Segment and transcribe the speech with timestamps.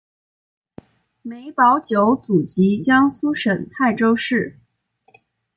[1.21, 4.59] 梅葆玖祖籍江苏省泰州市。